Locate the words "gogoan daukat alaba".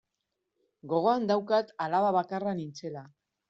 0.93-2.11